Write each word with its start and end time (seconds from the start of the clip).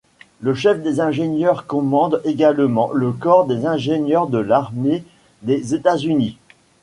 Le 0.39 0.55
chef 0.55 0.81
des 0.81 0.99
ingénieurs 0.99 1.67
commande 1.67 2.23
également 2.25 2.91
le 2.91 3.11
corps 3.11 3.45
des 3.45 3.67
ingénieurs 3.67 4.25
de 4.25 4.39
l'armée 4.39 5.03
des 5.43 5.75
États-Unis. 5.75 6.39